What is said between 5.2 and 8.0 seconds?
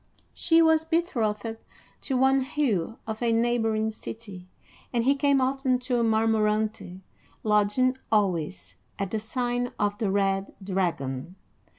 often to Marmorante, lodging